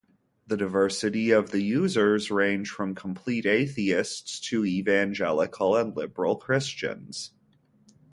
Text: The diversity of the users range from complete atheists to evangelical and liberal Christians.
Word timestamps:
The 0.47 0.57
diversity 0.57 1.29
of 1.29 1.51
the 1.51 1.61
users 1.61 2.31
range 2.31 2.71
from 2.71 2.95
complete 2.95 3.45
atheists 3.45 4.39
to 4.49 4.65
evangelical 4.65 5.75
and 5.75 5.95
liberal 5.95 6.37
Christians. 6.37 7.33